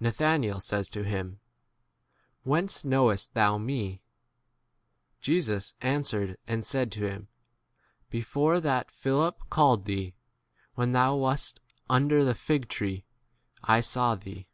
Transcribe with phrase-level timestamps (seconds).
[0.00, 1.38] Na thanael says to him,
[2.44, 4.00] Whence knowest thou me?
[5.20, 7.28] Jesus answer ed and said to him,
[8.08, 10.14] Before that Philip called thee,
[10.76, 11.60] when thou wast
[11.90, 13.04] under the fig tree,
[13.64, 14.48] I saw thee.